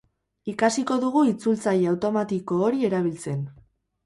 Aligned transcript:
Ikasiko 0.53 0.97
dugu 1.03 1.23
itzultzaile 1.31 1.91
automatiko 1.93 2.59
hori 2.65 2.83
erabiltzen. 2.91 3.47